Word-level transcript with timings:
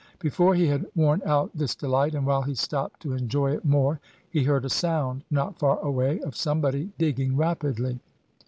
Before 0.17 0.55
he 0.55 0.65
had 0.65 0.87
worn 0.95 1.21
out 1.27 1.51
this 1.53 1.75
delight, 1.75 2.15
and 2.15 2.25
while 2.25 2.41
he 2.41 2.55
stopped 2.55 3.01
to 3.01 3.13
enjoy 3.13 3.51
it 3.51 3.63
more, 3.63 3.99
he 4.31 4.43
heard 4.45 4.65
a 4.65 4.67
sound, 4.69 5.23
not 5.29 5.59
far 5.59 5.77
away, 5.77 6.19
of 6.21 6.35
somebody 6.35 6.89
digging 6.97 7.37
rapidly. 7.37 7.99